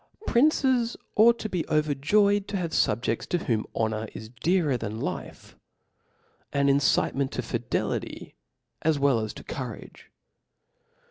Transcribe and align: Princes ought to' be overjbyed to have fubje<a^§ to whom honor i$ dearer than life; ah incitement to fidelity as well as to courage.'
Princes 0.25 0.97
ought 1.15 1.37
to' 1.37 1.47
be 1.47 1.61
overjbyed 1.65 2.47
to 2.47 2.57
have 2.57 2.71
fubje<a^§ 2.71 3.27
to 3.27 3.37
whom 3.37 3.67
honor 3.75 4.07
i$ 4.15 4.29
dearer 4.41 4.75
than 4.75 4.99
life; 4.99 5.55
ah 6.55 6.61
incitement 6.61 7.31
to 7.33 7.43
fidelity 7.43 8.33
as 8.81 8.97
well 8.97 9.19
as 9.19 9.31
to 9.31 9.43
courage.' 9.43 10.09